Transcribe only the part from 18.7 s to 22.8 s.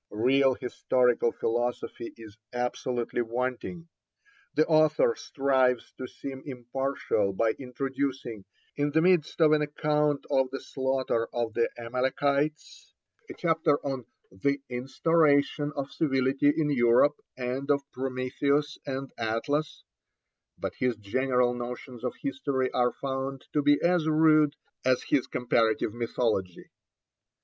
and Atlas;' but his general notions of history